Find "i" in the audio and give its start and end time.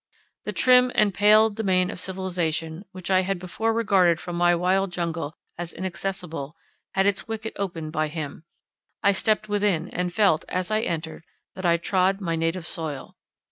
3.11-3.21, 9.03-9.11, 10.71-10.81, 11.67-11.77